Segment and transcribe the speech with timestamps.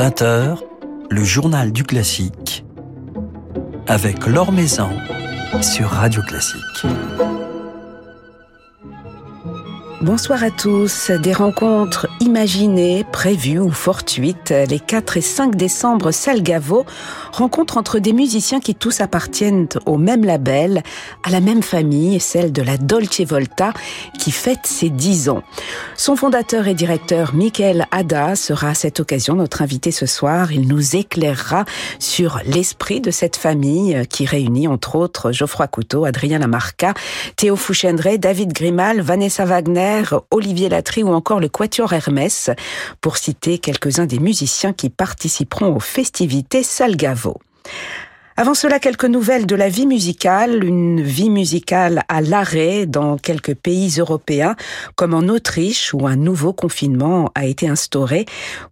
[0.00, 0.56] 20h,
[1.10, 2.64] le journal du classique
[3.86, 4.88] avec Laure Maison
[5.60, 6.86] sur Radio Classique.
[10.00, 11.10] Bonsoir à tous.
[11.10, 14.52] Des rencontres imaginées, prévues ou fortuites.
[14.68, 16.84] Les 4 et 5 décembre, Salgavo,
[17.32, 20.82] rencontre entre des musiciens qui tous appartiennent au même label,
[21.24, 23.72] à la même famille, celle de la Dolce Volta,
[24.18, 25.42] qui fête ses 10 ans.
[25.96, 30.52] Son fondateur et directeur, Michael Ada, sera à cette occasion notre invité ce soir.
[30.52, 31.64] Il nous éclairera
[31.98, 36.92] sur l'esprit de cette famille qui réunit entre autres Geoffroy Couteau, Adrien Lamarca,
[37.36, 42.09] Théo Fouchendré, David Grimal, Vanessa Wagner, Olivier Latry ou encore le Quatuor Hermès,
[43.00, 47.38] pour citer quelques-uns des musiciens qui participeront aux festivités Salgavo.
[48.40, 53.54] Avant cela, quelques nouvelles de la vie musicale, une vie musicale à l'arrêt dans quelques
[53.54, 54.56] pays européens,
[54.96, 58.24] comme en Autriche, où un nouveau confinement a été instauré,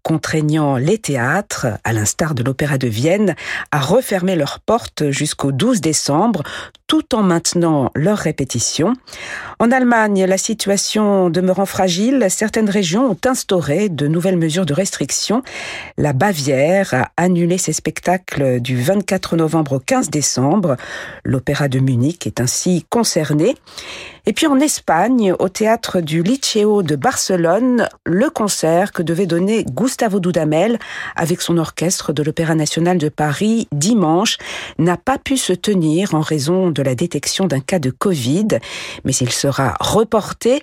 [0.02, 3.36] contraignant les théâtres, à l'instar de l'Opéra de Vienne,
[3.70, 6.44] à refermer leurs portes jusqu'au 12 décembre,
[6.86, 8.94] tout en maintenant leurs répétitions.
[9.58, 15.42] En Allemagne, la situation demeurant fragile, certaines régions ont instauré de nouvelles mesures de restriction.
[15.98, 20.76] La Bavière a annulé ses spectacles du 24 novembre au 15 décembre.
[21.24, 23.54] L'Opéra de Munich est ainsi concerné.
[24.26, 29.64] Et puis en Espagne, au théâtre du Liceo de Barcelone, le concert que devait donner
[29.64, 30.78] Gustavo Dudamel
[31.16, 34.36] avec son orchestre de l'Opéra national de Paris dimanche
[34.78, 38.48] n'a pas pu se tenir en raison de la détection d'un cas de Covid,
[39.04, 40.62] mais il sera reporté.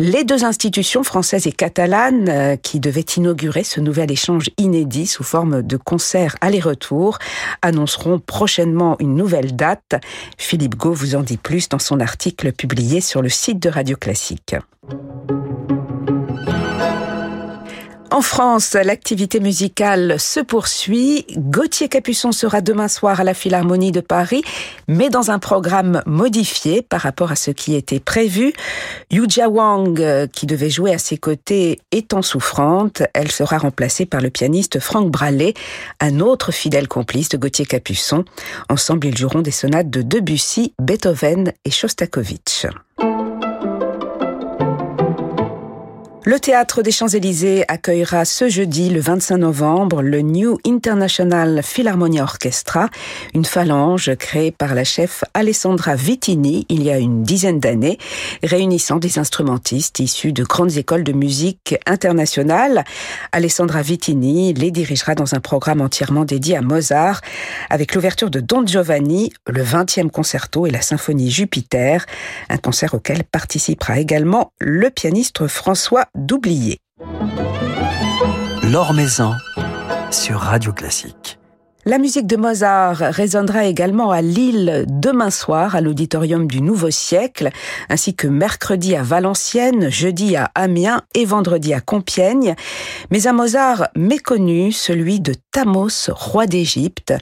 [0.00, 5.22] Les deux institutions françaises et catalanes euh, qui devaient inaugurer ce nouvel échange inédit sous
[5.22, 7.18] forme de concert aller-retour
[7.62, 9.94] annonceront prochainement une nouvelle date.
[10.36, 13.96] Philippe Gau vous en dit plus dans son article publié sur le site de Radio
[13.96, 14.56] Classique.
[18.14, 21.26] En France, l'activité musicale se poursuit.
[21.36, 24.44] Gauthier Capuçon sera demain soir à la Philharmonie de Paris,
[24.86, 28.52] mais dans un programme modifié par rapport à ce qui était prévu.
[29.10, 34.30] Yuja Wang, qui devait jouer à ses côtés, étant souffrante, elle sera remplacée par le
[34.30, 35.54] pianiste Franck Brallet,
[35.98, 38.24] un autre fidèle complice de Gauthier Capuçon.
[38.68, 42.68] Ensemble, ils joueront des sonates de Debussy, Beethoven et Shostakovich.
[46.26, 52.88] Le théâtre des Champs-Élysées accueillera ce jeudi, le 25 novembre, le New International Philharmonia Orchestra,
[53.34, 57.98] une phalange créée par la chef Alessandra Vittini il y a une dizaine d'années,
[58.42, 62.84] réunissant des instrumentistes issus de grandes écoles de musique internationales.
[63.32, 67.20] Alessandra Vittini les dirigera dans un programme entièrement dédié à Mozart,
[67.68, 72.06] avec l'ouverture de Don Giovanni, le 20e concerto et la symphonie Jupiter,
[72.48, 76.78] un concert auquel participera également le pianiste François d'oublier.
[78.94, 79.34] Maison
[80.10, 81.38] sur Radio Classique.
[81.86, 87.50] La musique de Mozart résonnera également à Lille demain soir à l'auditorium du Nouveau Siècle,
[87.90, 92.54] ainsi que mercredi à Valenciennes, jeudi à Amiens et vendredi à Compiègne.
[93.10, 97.12] Mais un Mozart méconnu, celui de Thamos, roi d'Égypte,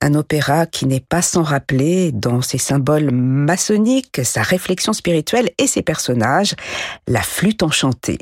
[0.00, 5.66] un opéra qui n'est pas sans rappeler dans ses symboles maçonniques, sa réflexion spirituelle et
[5.66, 6.54] ses personnages,
[7.06, 8.16] la flûte enchantée.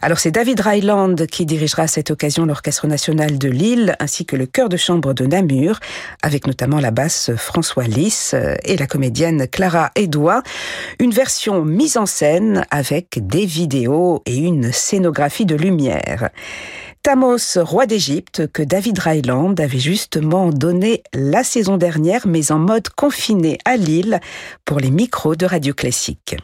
[0.00, 4.34] Alors c'est David Ryland qui dirigera à cette occasion l'Orchestre national de Lille, ainsi que
[4.34, 5.80] le chœur de chambre de Namur,
[6.22, 10.42] avec notamment la basse François Lys et la comédienne Clara Edouard.
[10.98, 16.30] Une version mise en scène avec des vidéos et une scénographie de lumière.
[17.02, 22.88] Thamos, roi d'Égypte, que David Ryland avait justement donné la saison dernière, mais en mode
[22.88, 24.18] confiné à Lille
[24.64, 26.36] pour les micros de Radio Classique.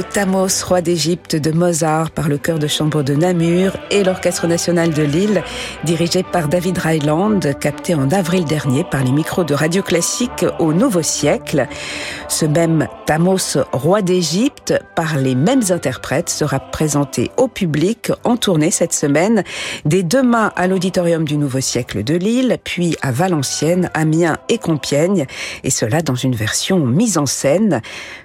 [0.00, 4.46] De Thamos, roi d'Égypte de Mozart par le chœur de chambre de Namur et l'Orchestre
[4.46, 5.42] national de Lille,
[5.84, 10.72] dirigé par David Ryland, capté en avril dernier par les micros de Radio Classique au
[10.72, 11.66] Nouveau Siècle.
[12.28, 18.70] Ce même Thamos, roi d'Égypte, par les mêmes interprètes, sera présenté au public en tournée
[18.70, 19.44] cette semaine,
[19.84, 25.26] dès demain à l'Auditorium du Nouveau Siècle de Lille, puis à Valenciennes, Amiens et Compiègne,
[25.62, 27.82] et cela dans une version mise en scène.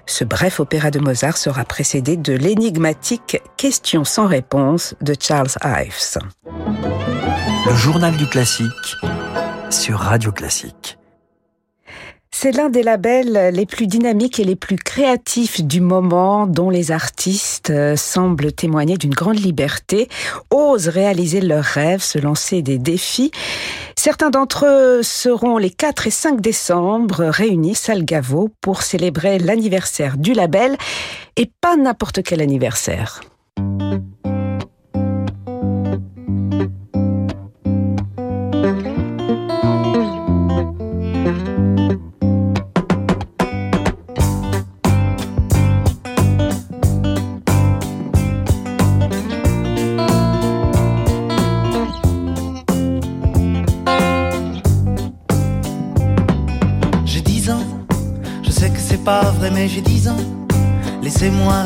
[0.07, 6.19] Ce bref opéra de Mozart sera précédé de l'énigmatique Question sans réponse de Charles Ives.
[7.65, 8.95] Le journal du classique
[9.71, 10.97] sur Radio Classique.
[12.37, 16.91] C'est l'un des labels les plus dynamiques et les plus créatifs du moment dont les
[16.91, 20.09] artistes euh, semblent témoigner d'une grande liberté,
[20.51, 23.31] osent réaliser leurs rêves, se lancer des défis.
[24.05, 30.33] Certains d'entre eux seront les 4 et 5 décembre réunis Salgavo pour célébrer l'anniversaire du
[30.33, 30.77] label
[31.37, 33.21] et pas n'importe quel anniversaire.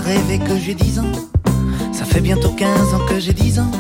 [0.10, 1.12] Que j'ai 10 ans.
[1.92, 3.72] Ça fait bientôt 15 ans que j'ai 10 ans.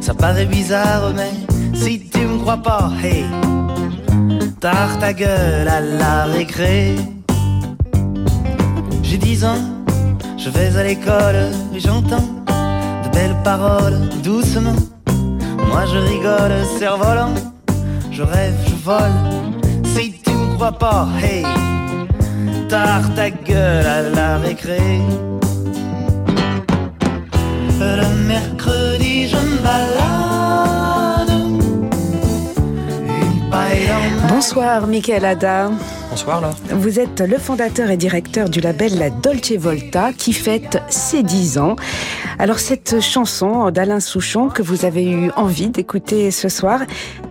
[0.00, 1.32] Ça paraît bizarre, mais
[1.74, 3.26] si tu me crois pas, hey,
[4.58, 6.96] tard ta gueule à la récré.
[9.02, 9.62] J'ai 10 ans,
[10.38, 12.28] je vais à l'école et j'entends
[13.04, 14.80] de belles paroles doucement.
[15.68, 17.34] Moi je rigole, cerf-volant,
[18.10, 19.84] je rêve, je vole.
[19.84, 21.44] Si tu me crois pas, hey
[22.70, 24.80] tard ta gueule à la récré.
[27.80, 30.10] Le mercredi, je me balade.
[34.28, 35.70] Bonsoir, Michael Ada.
[36.10, 36.50] Bonsoir, là.
[36.72, 41.58] Vous êtes le fondateur et directeur du label La Dolce Volta qui fête ses 10
[41.58, 41.76] ans.
[42.38, 46.80] Alors cette chanson d'Alain Souchon que vous avez eu envie d'écouter ce soir,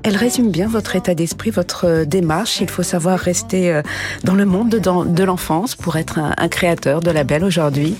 [0.04, 2.62] elle résume bien votre état d'esprit, votre démarche.
[2.62, 3.82] Il faut savoir rester euh,
[4.24, 7.96] dans le monde de l'enfance pour être un, créateur de label aujourd'hui.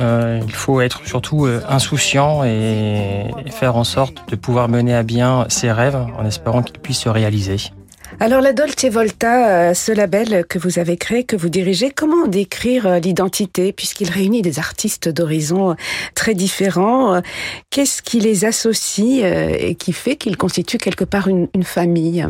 [0.00, 5.02] Euh, il faut être surtout euh, insouciant et faire en sorte de pouvoir mener à
[5.02, 7.56] bien ses rêves en espérant qu'ils puissent se réaliser.
[8.20, 12.26] Alors la Dolce Volta, euh, ce label que vous avez créé, que vous dirigez, comment
[12.26, 15.76] décrire l'identité puisqu'il réunit des artistes d'horizons
[16.14, 17.20] très différents
[17.70, 22.26] Qu'est-ce qui les associe et qui fait qu'ils constituent quelque part une, famille?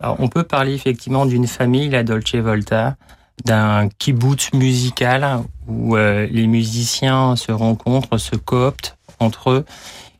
[0.00, 2.96] On peut parler effectivement d'une famille, la Dolce Volta,
[3.44, 9.64] d'un kibbutz musical où les musiciens se rencontrent, se cooptent entre eux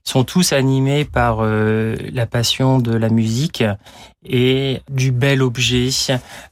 [0.08, 3.62] sont tous animés par euh, la passion de la musique
[4.24, 5.90] et du bel objet,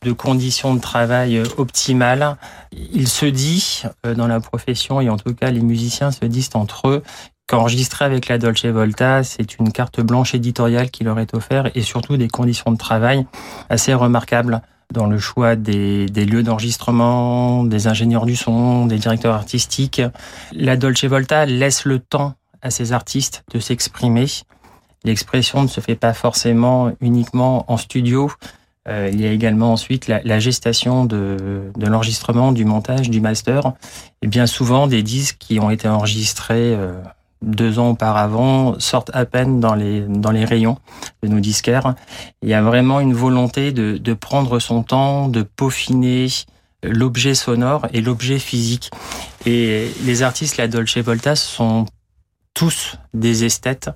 [0.02, 2.36] de conditions de travail optimales.
[2.72, 6.50] Il se dit euh, dans la profession, et en tout cas les musiciens se disent
[6.52, 7.02] entre eux,
[7.46, 11.80] qu'enregistrer avec la Dolce Volta, c'est une carte blanche éditoriale qui leur est offerte et
[11.80, 13.26] surtout des conditions de travail
[13.70, 14.60] assez remarquables
[14.92, 20.02] dans le choix des, des lieux d'enregistrement, des ingénieurs du son, des directeurs artistiques.
[20.52, 24.26] La Dolce Volta laisse le temps à ces artistes de s'exprimer.
[25.04, 28.30] L'expression ne se fait pas forcément uniquement en studio.
[28.88, 33.72] Euh, il y a également ensuite la, gestation de, de l'enregistrement, du montage, du master.
[34.22, 37.00] Et bien souvent, des disques qui ont été enregistrés euh,
[37.42, 40.78] deux ans auparavant sortent à peine dans les, dans les rayons
[41.22, 41.94] de nos disquaires.
[42.42, 46.28] Il y a vraiment une volonté de, de prendre son temps, de peaufiner
[46.82, 48.90] l'objet sonore et l'objet physique.
[49.44, 51.86] Et les artistes, la Dolce Volta, sont
[52.54, 53.90] tous des esthètes,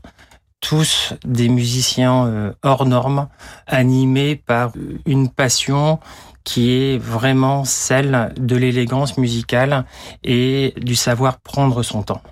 [0.61, 3.29] tous des musiciens euh, hors normes,
[3.67, 4.73] animés par
[5.07, 5.99] une passion
[6.45, 9.85] qui est vraiment celle de l'élégance musicale
[10.25, 12.23] et du savoir prendre son temps.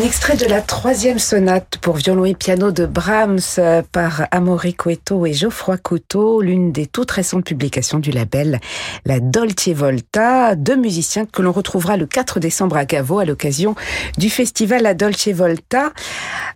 [0.00, 4.72] Un extrait de la troisième sonate pour violon et piano de Brahms euh, par Amaury
[4.72, 8.60] Cueto et Geoffroy Couteau, l'une des toutes récentes publications du label
[9.04, 13.74] La Dolce Volta, deux musiciens que l'on retrouvera le 4 décembre à Gavo à l'occasion
[14.16, 15.92] du festival La Dolce Volta.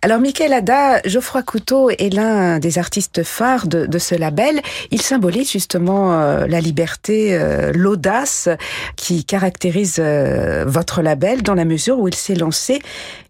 [0.01, 4.59] Alors Michael Ada, Geoffroy Couteau est l'un des artistes phares de, de, ce label.
[4.89, 8.49] Il symbolise justement euh, la liberté, euh, l'audace
[8.95, 12.81] qui caractérise votre label dans la mesure où il s'est lancé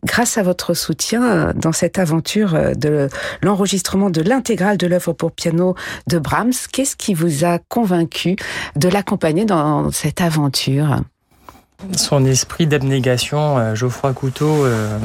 [0.05, 3.09] grâce à votre soutien euh, dans cette aventure euh, de
[3.41, 5.75] l'enregistrement de l'intégrale de l'œuvre pour piano
[6.07, 6.53] de Brahms.
[6.71, 8.35] Qu'est-ce qui vous a convaincu
[8.75, 11.01] de l'accompagner dans cette aventure?
[11.95, 14.97] Son esprit d'abnégation, euh, Geoffroy Couteau, euh,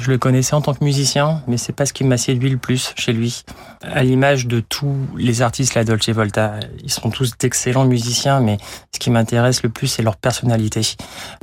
[0.00, 2.58] je le connaissais en tant que musicien, mais c'est pas ce qui m'a séduit le
[2.58, 3.44] plus chez lui.
[3.82, 8.58] À l'image de tous les artistes la Dolce Volta, ils sont tous d'excellents musiciens, mais
[8.92, 10.82] ce qui m'intéresse le plus, c'est leur personnalité.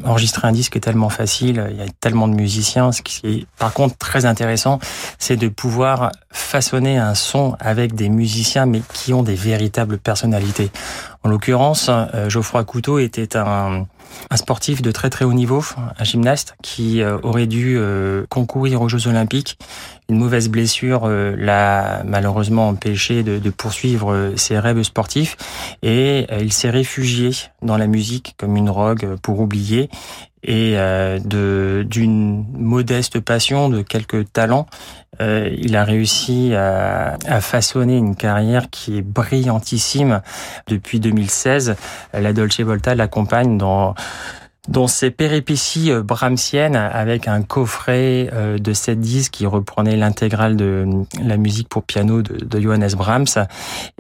[0.04, 2.92] Enregistrer un disque est tellement facile, il y a tellement de musiciens.
[2.92, 4.80] Ce qui est par contre très intéressant,
[5.18, 10.70] c'est de pouvoir façonner un son avec des musiciens, mais qui ont des véritables personnalités.
[11.24, 13.88] En l'occurrence, euh, Geoffroy Couteau était un,
[14.30, 15.64] un, sportif de très très haut niveau,
[15.98, 19.58] un gymnaste qui euh, aurait dû euh, concourir aux Jeux Olympiques.
[20.10, 25.36] Une mauvaise blessure l'a malheureusement empêché de, de, poursuivre ses rêves sportifs
[25.82, 27.32] et il s'est réfugié
[27.64, 29.90] dans la musique comme une rogue pour oublier
[30.44, 30.76] et
[31.26, 34.68] d'une modeste passion, de quelques talents,
[35.22, 40.22] euh, il a réussi à, à, façonner une carrière qui est brillantissime
[40.68, 41.76] depuis 2016.
[42.14, 44.42] La Dolce Volta l'accompagne dans now.
[44.68, 50.56] Dans ses péripéties euh, brahmsiennes avec un coffret euh, de sept disques qui reprenait l'intégrale
[50.56, 50.86] de
[51.22, 53.48] la musique pour piano de, Johannes Brahms.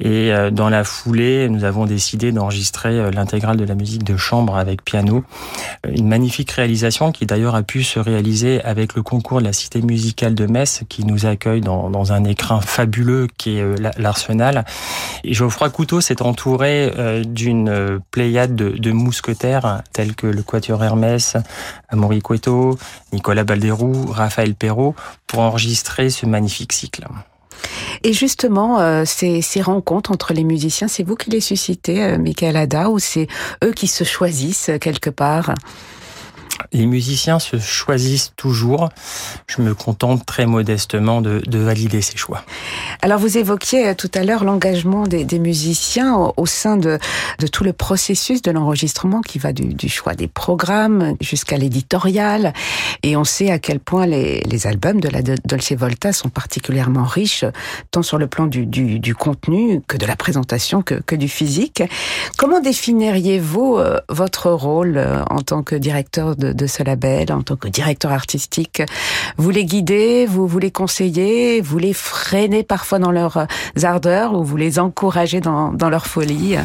[0.01, 4.55] Et euh, dans la foulée, nous avons décidé d'enregistrer l'intégrale de la musique de chambre
[4.55, 5.23] avec piano.
[5.87, 9.81] Une magnifique réalisation qui d'ailleurs a pu se réaliser avec le concours de la Cité
[9.81, 13.65] musicale de Metz qui nous accueille dans, dans un écrin fabuleux qui est
[13.97, 14.65] l'Arsenal.
[15.23, 16.91] Et Geoffroy Couteau s'est entouré
[17.25, 21.35] d'une pléiade de, de mousquetaires tels que le Quatuor Hermès,
[21.89, 22.77] Amaury Cueto,
[23.11, 24.95] Nicolas Balderou, Raphaël Perrault,
[25.27, 27.05] pour enregistrer ce magnifique cycle.
[28.03, 32.55] Et justement, euh, ces, rencontres entre les musiciens, c'est vous qui les suscitez, euh, Michael
[32.55, 33.27] Ada, ou c'est
[33.65, 35.53] eux qui se choisissent quelque part?
[36.71, 38.89] Les musiciens se choisissent toujours.
[39.47, 42.43] Je me contente très modestement de, de valider ces choix.
[43.01, 46.99] Alors vous évoquiez euh, tout à l'heure l'engagement des, musiciens au, sein de,
[47.51, 52.53] tout le processus de l'enregistrement qui va du, choix des programmes jusqu'à l'éditorial.
[53.03, 57.45] Et on sait à quel point les, albums de la Dolce Volta sont particulièrement riches,
[57.91, 61.83] tant sur le plan du contenu que de la présentation que, que du physique.
[62.37, 67.41] Comment définiriez-vous euh, votre rôle euh, en tant que directeur de de, ce label en
[67.41, 68.81] tant que directeur artistique.
[69.37, 73.47] Vous les guidez, vous, les conseillez, vous les freinez parfois dans leurs
[73.83, 76.57] ardeurs ou vous les encouragez dans, leur folie?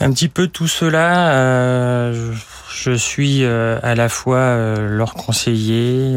[0.00, 1.32] Un petit peu tout cela.
[1.32, 2.34] Euh,
[2.74, 6.14] je suis euh, à la fois euh, leur conseiller,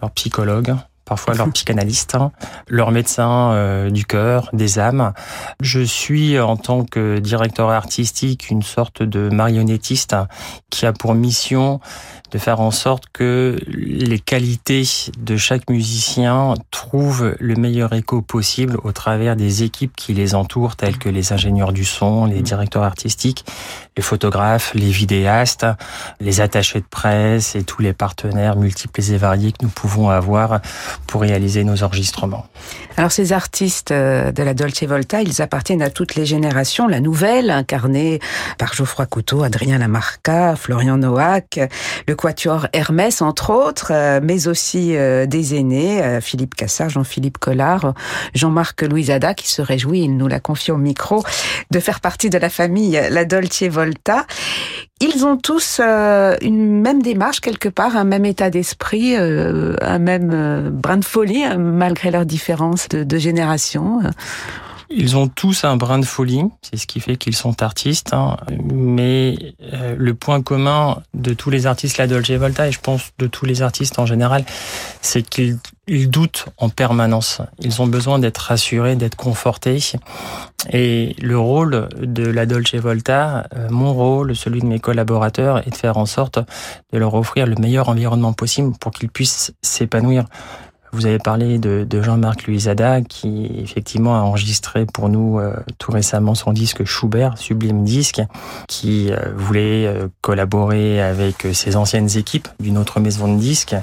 [0.00, 0.74] leur psychologue
[1.06, 2.32] parfois leur psychanalyste, hein,
[2.68, 5.12] leur médecin euh, du cœur, des âmes.
[5.60, 10.16] Je suis en tant que directeur artistique une sorte de marionnettiste
[10.68, 11.80] qui a pour mission
[12.32, 14.82] de faire en sorte que les qualités
[15.18, 20.76] de chaque musicien trouvent le meilleur écho possible au travers des équipes qui les entourent,
[20.76, 23.44] telles que les ingénieurs du son, les directeurs artistiques,
[23.96, 25.66] les photographes, les vidéastes,
[26.20, 30.60] les attachés de presse et tous les partenaires multiples et variés que nous pouvons avoir
[31.06, 32.46] pour réaliser nos enregistrements.
[32.96, 36.88] Alors ces artistes euh, de la Dolce Volta, ils appartiennent à toutes les générations.
[36.88, 38.20] La nouvelle, incarnée
[38.58, 41.60] par Geoffroy Couteau, Adrien Lamarca, Florian Noack,
[42.06, 47.94] le quatuor Hermès, entre autres, euh, mais aussi euh, des aînés, Philippe Cassard, Jean-Philippe Collard,
[48.34, 51.22] Jean-Marc Louisada, qui se réjouit, il nous l'a confié au micro,
[51.70, 54.26] de faire partie de la famille La Dolce Volta.
[55.00, 60.96] Ils ont tous une même démarche quelque part, un même état d'esprit, un même brin
[60.96, 64.00] de folie, malgré leurs différences de, de génération
[64.90, 68.12] ils ont tous un brin de folie, c'est ce qui fait qu'ils sont artistes.
[68.12, 68.36] Hein.
[68.62, 69.36] Mais
[69.72, 73.26] euh, le point commun de tous les artistes la Dolce Volta, et je pense de
[73.26, 74.44] tous les artistes en général,
[75.00, 77.40] c'est qu'ils ils doutent en permanence.
[77.60, 79.78] Ils ont besoin d'être rassurés, d'être confortés.
[80.70, 85.70] Et le rôle de la Dolce Volta, euh, mon rôle, celui de mes collaborateurs, est
[85.70, 86.40] de faire en sorte
[86.92, 90.24] de leur offrir le meilleur environnement possible pour qu'ils puissent s'épanouir
[90.92, 96.34] Vous avez parlé de, Jean-Marc Luisada qui effectivement a enregistré pour nous euh, tout récemment
[96.34, 98.22] son disque Schubert, Sublime Disque,
[98.68, 103.74] qui euh, voulait euh, collaborer avec ses anciennes équipes d'une autre maison de disques.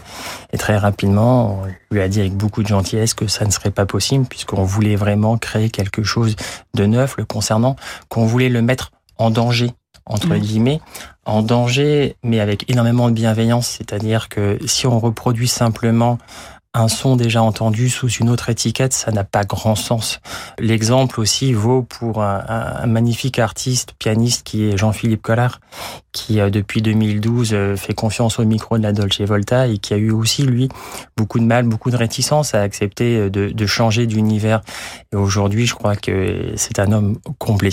[0.51, 3.71] Et très rapidement, on lui a dit avec beaucoup de gentillesse que ça ne serait
[3.71, 6.35] pas possible puisqu'on voulait vraiment créer quelque chose
[6.73, 7.75] de neuf le concernant,
[8.09, 9.71] qu'on voulait le mettre en danger
[10.05, 10.39] entre mmh.
[10.39, 10.81] guillemets,
[11.25, 13.67] en danger, mais avec énormément de bienveillance.
[13.67, 16.17] C'est-à-dire que si on reproduit simplement
[16.75, 20.19] un son déjà entendu sous une autre étiquette, ça n'a pas grand sens.
[20.57, 25.59] L'exemple aussi vaut pour un, magnifique artiste, pianiste qui est Jean-Philippe Collard,
[26.11, 29.93] qui euh, depuis 2012 euh, fait confiance au micro de la Dolce Volta et qui
[29.93, 30.69] a eu aussi, lui,
[31.15, 34.61] beaucoup de mal, beaucoup de réticence à accepter euh, de, de changer d'univers.
[35.11, 37.71] Et aujourd'hui, je crois que c'est un homme complet.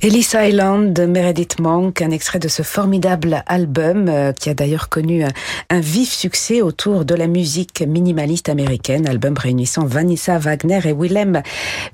[0.00, 4.88] Ellis Island de Meredith Monk, un extrait de ce formidable album euh, qui a d'ailleurs
[4.88, 10.92] connu un, vif succès autour de la musique minimaliste américaine, album réunissant Vanessa Wagner et
[10.92, 11.42] Willem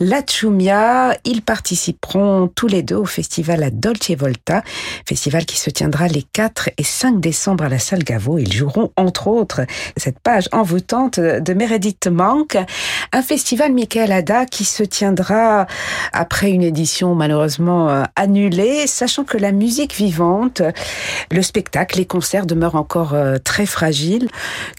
[0.00, 1.16] Lachumia.
[1.24, 4.62] Ils participeront tous les deux au festival à Dolce Volta,
[5.08, 8.36] festival qui se tiendra les 4 et 5 décembre à la salle Gaveau.
[8.36, 9.62] Ils joueront entre autres
[9.96, 12.58] cette page envoûtante de Meredith Monk,
[13.12, 15.66] un festival Michael Ada qui se tiendra
[16.12, 20.62] après une édition malheureusement euh, annulé, sachant que la musique vivante,
[21.30, 24.28] le spectacle, les concerts demeurent encore euh, très fragiles.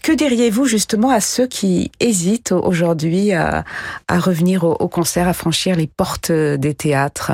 [0.02, 3.64] Que diriez-vous justement à ceux qui hésitent aujourd'hui à,
[4.08, 7.32] revenir au, au concert, à franchir les portes des théâtres?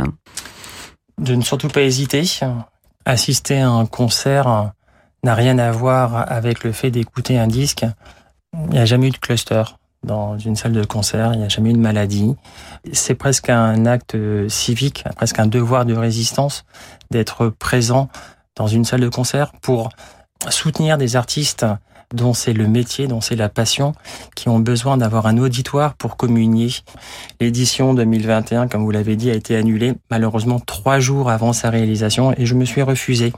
[1.19, 2.23] De ne surtout pas hésiter.
[3.05, 4.73] Assister à un concert
[5.25, 7.85] n'a rien à voir avec le fait d'écouter un disque.
[8.55, 9.63] Il n'y a jamais eu de cluster
[10.03, 12.35] dans une salle de concert, il n'y a jamais eu de maladie.
[12.93, 14.17] C'est presque un acte
[14.49, 16.65] civique, presque un devoir de résistance
[17.11, 18.09] d'être présent
[18.57, 19.91] dans une salle de concert pour
[20.51, 21.65] soutenir des artistes
[22.13, 23.95] dont c'est le métier, dont c'est la passion,
[24.35, 26.71] qui ont besoin d'avoir un auditoire pour communier.
[27.41, 32.33] L'édition 2021, comme vous l'avez dit, a été annulée malheureusement trois jours avant sa réalisation
[32.37, 33.33] et je me suis refusé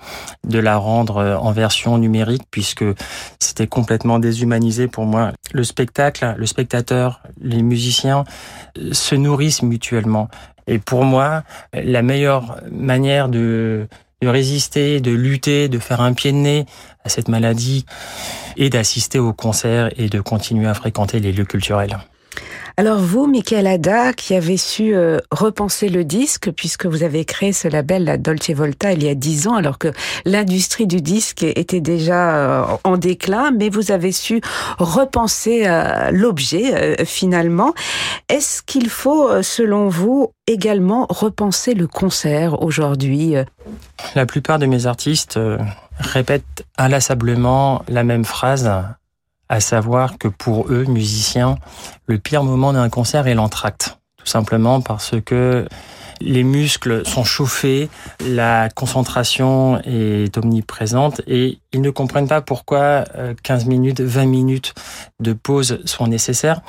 [0.46, 2.84] de la rendre euh, en version numérique puisque
[3.40, 5.32] c'était complètement déshumanisé pour moi.
[5.52, 8.24] Le spectacle, le spectateur, les musiciens
[8.78, 10.28] euh, se nourrissent mutuellement.
[10.66, 11.42] Et pour moi,
[11.74, 13.86] la meilleure manière de,
[14.24, 16.66] de résister, de lutter, de faire un pied de nez
[17.04, 17.84] à cette maladie
[18.56, 21.98] et d'assister aux concerts et de continuer à fréquenter les lieux culturels.
[22.76, 27.52] Alors vous, Michael Ada, qui avez su euh, repenser le disque, puisque vous avez créé
[27.52, 29.92] ce label, la Dolce Volta, il y a dix ans, alors que
[30.24, 34.40] l'industrie du disque était déjà euh, en déclin, mais vous avez su
[34.78, 37.74] repenser euh, l'objet finalement.
[38.28, 43.34] Est-ce qu'il faut, selon vous, également repenser le concert aujourd'hui
[44.16, 45.38] La plupart de mes artistes
[46.00, 48.68] répètent inlassablement la même phrase
[49.54, 51.58] à savoir que pour eux, musiciens,
[52.06, 53.98] le pire moment d'un concert est l'entracte.
[54.16, 55.68] Tout simplement parce que
[56.20, 57.88] les muscles sont chauffés,
[58.26, 63.04] la concentration est omniprésente et ils ne comprennent pas pourquoi
[63.44, 64.74] 15 euh, minutes, 20 minutes
[65.20, 66.60] de pause sont nécessaires.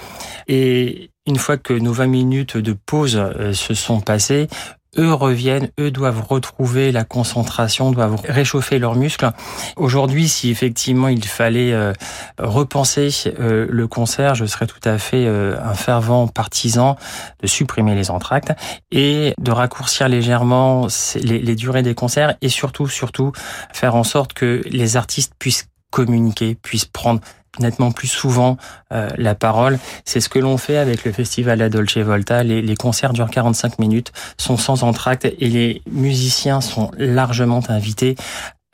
[0.47, 4.47] Et une fois que nos 20 minutes de pause euh, se sont passées,
[4.97, 9.29] eux reviennent, eux doivent retrouver la concentration, doivent réchauffer leurs muscles.
[9.75, 11.93] Aujourd'hui, si effectivement il fallait euh,
[12.39, 16.95] repenser euh, le concert, je serais tout à fait euh, un fervent partisan
[17.41, 18.53] de supprimer les entractes
[18.91, 23.31] et de raccourcir légèrement les, les durées des concerts et surtout, surtout
[23.73, 27.21] faire en sorte que les artistes puissent communiquer, puissent prendre
[27.59, 28.57] nettement plus souvent
[28.91, 29.79] euh, la parole.
[30.05, 32.43] C'est ce que l'on fait avec le festival La Dolce Volta.
[32.43, 38.15] Les, les, concerts durent 45 minutes, sont sans entracte et les musiciens sont largement invités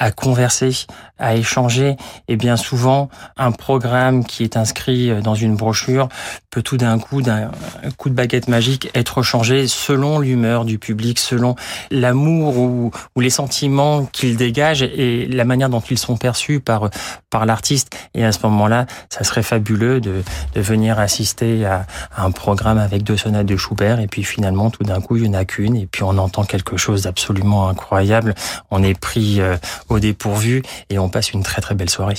[0.02, 0.72] à converser,
[1.22, 1.96] à échanger.
[2.28, 6.10] Et bien souvent, un programme qui est inscrit dans une brochure
[6.50, 7.50] peut tout d'un coup, d'un
[7.98, 11.56] coup de baguette magique, être changé selon l'humeur du public, selon
[11.92, 16.90] l'amour ou, ou, les sentiments qu'il dégage et la manière dont ils sont perçus par,
[17.30, 17.96] par l'artiste.
[18.14, 22.78] Et à ce moment-là, ça serait fabuleux de, de venir assister à, à, un programme
[22.78, 25.46] avec deux sonates de Schubert et puis finalement, tout d'un coup, il n'y en a
[25.46, 28.36] qu'une et puis on entend quelque chose d'absolument incroyable.
[28.72, 29.56] On est pris euh,
[29.88, 32.18] au dépourvu et on passe une très très belle soirée.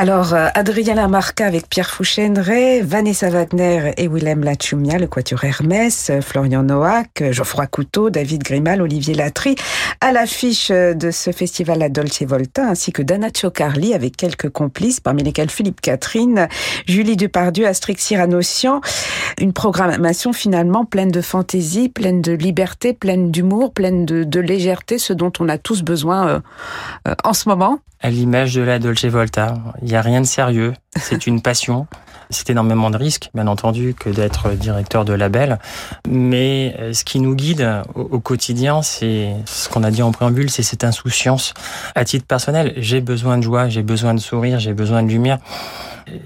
[0.00, 6.10] Alors, euh, Adrien Lamarca avec Pierre Fouchendré, Vanessa Wagner et Willem Lachumia, le Quatuor Hermès,
[6.10, 9.56] euh, Florian Noack, euh, Geoffroy Couteau, David Grimal, Olivier Latry,
[10.00, 15.00] à l'affiche de ce festival La Dolce Volta, ainsi que Dana Carli avec quelques complices,
[15.00, 16.46] parmi lesquels Philippe Catherine,
[16.86, 18.80] Julie Depardieu, Astrix Cyranossian.
[19.40, 25.12] Une programmation finalement pleine de fantaisie, pleine de liberté, pleine d'humour, pleine de, légèreté, ce
[25.12, 26.40] dont on a tous besoin
[27.24, 27.80] en ce moment.
[28.00, 29.56] À l'image de la Dolce Volta,
[29.88, 31.86] il n'y a rien de sérieux, c'est une passion.
[32.28, 35.58] C'est énormément de risques, bien entendu, que d'être directeur de label.
[36.06, 40.50] Mais euh, ce qui nous guide au, quotidien, c'est ce qu'on a dit en préambule,
[40.50, 41.54] c'est cette insouciance.
[41.94, 45.38] À titre personnel, j'ai besoin de joie, j'ai besoin de sourire, j'ai besoin de lumière.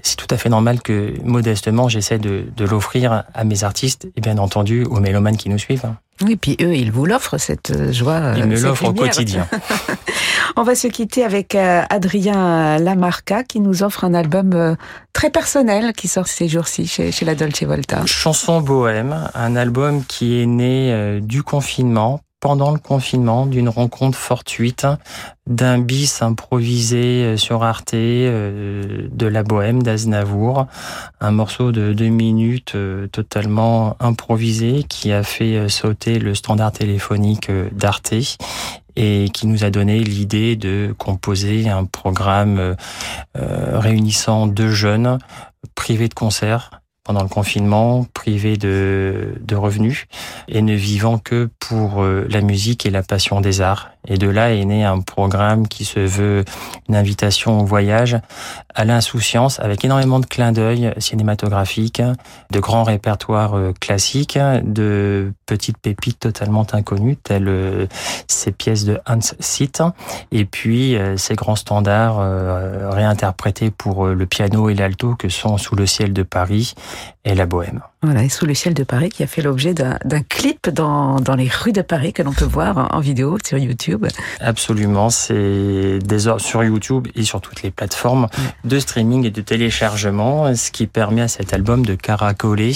[0.01, 4.19] C'est tout à fait normal que, modestement, j'essaie de, de l'offrir à mes artistes et
[4.19, 5.89] bien entendu aux mélomanes qui nous suivent.
[6.21, 8.33] Oui, puis eux, ils vous l'offrent, cette euh, joie.
[8.37, 9.47] Ils me l'offrent au quotidien.
[10.55, 14.75] On va se quitter avec euh, Adrien Lamarca qui nous offre un album euh,
[15.13, 18.05] très personnel qui sort ces jours-ci chez, la Dolce Volta.
[18.05, 24.85] Chanson bohème, un album qui est né du confinement pendant le confinement d'une rencontre fortuite
[25.47, 30.67] d'un bis improvisé euh, sur Arte euh, de la Bohème d'Aznavour,
[31.21, 37.49] un morceau de deux minutes euh, totalement improvisé qui a fait sauter le standard téléphonique
[37.71, 38.13] d'Arte
[38.95, 42.75] et qui nous a donné l'idée de composer un programme
[43.33, 45.17] réunissant deux jeunes
[45.75, 50.05] privés de concert pendant le confinement, privé de, de revenus
[50.47, 53.91] et ne vivant que pour euh, la musique et la passion des arts.
[54.07, 56.43] Et de là est né un programme qui se veut
[56.89, 58.17] une invitation au voyage,
[58.75, 62.01] à l'insouciance, avec énormément de clins d'œil cinématographiques,
[62.51, 67.87] de grands répertoires euh, classiques, de petites pépites totalement inconnues, telles euh,
[68.27, 69.81] ces pièces de Hans Sitt,
[70.31, 72.19] et puis ces grands standards
[72.91, 76.73] réinterprétés pour le piano et l'alto que sont Sous le ciel de Paris
[77.25, 77.81] et la Bohème.
[78.03, 81.35] Voilà, et Sous le ciel de Paris qui a fait l'objet d'un clip dans, dans
[81.35, 84.05] les rues de Paris que l'on peut voir en, vidéo sur YouTube.
[84.41, 85.99] Absolument, c'est
[86.37, 88.27] sur YouTube et sur toutes les plateformes
[88.65, 92.73] de streaming et de téléchargement, ce qui permet à cet album de caracoler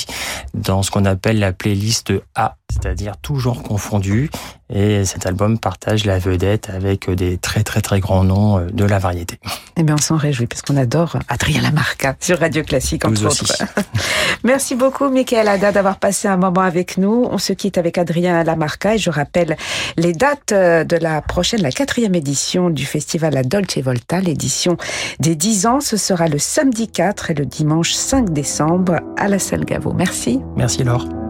[0.53, 4.29] dans ce qu'on appelle la playlist A, c'est-à-dire toujours confondu.
[4.73, 8.99] Et cet album partage la vedette avec des très très très grands noms de la
[8.99, 9.39] variété.
[9.77, 13.63] Eh bien, on s'en réjouit parce qu'on adore Adrien Lamarca sur Radio Classique, entre autres.
[14.43, 17.27] Merci beaucoup, Michael Ada, d'avoir passé un moment avec nous.
[17.31, 19.55] On se quitte avec Adrien Lamarca et je rappelle
[19.95, 24.75] les dates de la prochaine, la quatrième édition du festival La Dolce Volta, l'édition
[25.19, 25.79] des 10 ans.
[25.79, 29.93] Ce sera le samedi 4 et le dimanche 5 décembre à la salle Gaveau.
[29.93, 30.41] Merci.
[30.55, 31.26] Merci, Laure.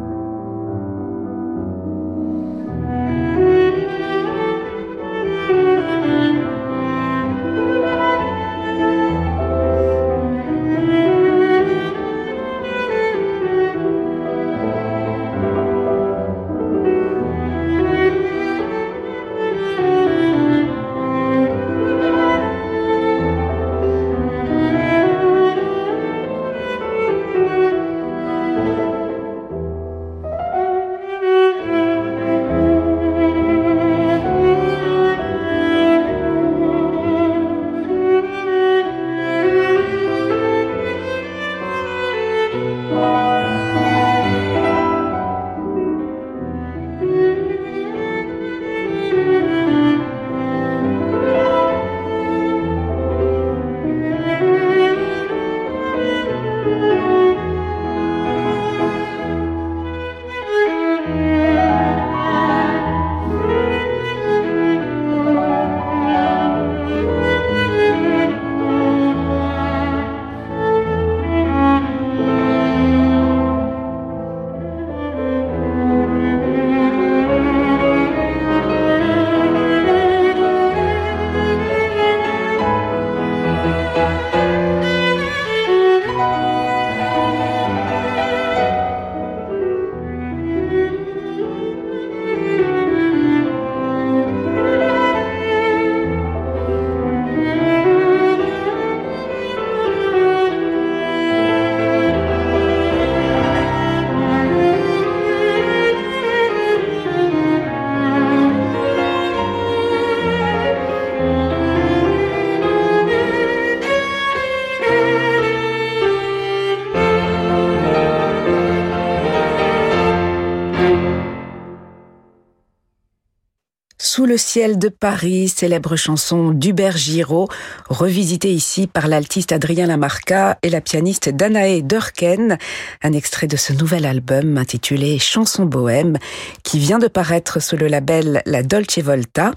[124.28, 127.48] Le ciel de Paris, célèbre chanson d'Hubert Giraud,
[127.88, 132.58] revisitée ici par l'altiste Adrien Lamarca et la pianiste Danae Durken,
[133.04, 136.18] un extrait de ce nouvel album intitulé Chanson bohème,
[136.64, 139.54] qui vient de paraître sous le label La Dolce Volta.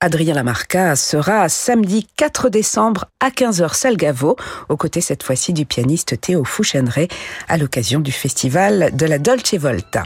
[0.00, 4.36] Adrien Lamarca sera samedi 4 décembre à 15h Salgavo,
[4.68, 7.08] aux côtés cette fois-ci du pianiste Théo Fouchenray,
[7.48, 10.04] à l'occasion du festival de la Dolce Volta.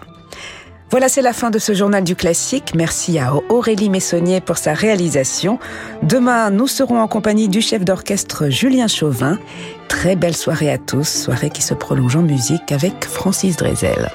[0.91, 2.73] Voilà, c'est la fin de ce journal du classique.
[2.75, 5.59] Merci à Aurélie Messonnier pour sa réalisation.
[6.03, 9.39] Demain, nous serons en compagnie du chef d'orchestre Julien Chauvin.
[9.89, 14.11] Très belle soirée à tous, soirée qui se prolonge en musique avec Francis Drezel.